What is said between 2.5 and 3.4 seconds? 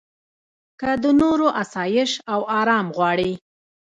ارام غواړې.